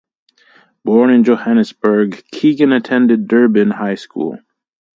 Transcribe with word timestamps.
Born 0.83 1.11
in 1.11 1.23
Johannesburg, 1.25 2.23
Keegan 2.31 2.71
attended 2.73 3.27
Durban 3.27 3.69
High 3.69 3.93
School. 3.93 4.39